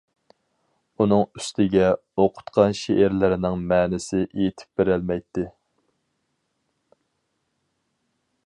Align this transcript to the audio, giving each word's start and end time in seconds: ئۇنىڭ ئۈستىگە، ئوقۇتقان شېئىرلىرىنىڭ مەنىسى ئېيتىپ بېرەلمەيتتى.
ئۇنىڭ 1.01 1.19
ئۈستىگە، 1.39 1.89
ئوقۇتقان 2.23 2.73
شېئىرلىرىنىڭ 2.79 3.61
مەنىسى 3.73 4.23
ئېيتىپ 4.23 4.81
بېرەلمەيتتى. 4.81 5.47